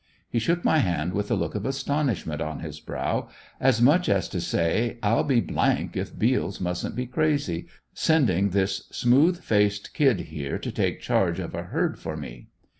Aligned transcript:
He 0.31 0.39
shook 0.39 0.65
my 0.65 0.79
hand 0.79 1.13
with 1.13 1.29
a 1.29 1.35
look 1.35 1.53
of 1.53 1.63
astonishment 1.63 2.41
on 2.41 2.61
his 2.61 2.79
brow, 2.79 3.29
as 3.59 3.83
much 3.83 4.09
as 4.09 4.27
to 4.29 4.41
say, 4.41 4.97
I'll 5.03 5.23
be 5.23 5.45
if 5.93 6.17
Beals 6.17 6.59
mustn't 6.59 6.95
be 6.95 7.05
crazy, 7.05 7.67
sending 7.93 8.49
this 8.49 8.87
smooth 8.91 9.43
faced 9.43 9.93
kid 9.93 10.21
here 10.21 10.57
to 10.57 10.71
take 10.71 11.01
charge 11.01 11.39
of 11.39 11.53
a 11.53 11.65
herd 11.65 11.99
for 11.99 12.17
me! 12.17 12.47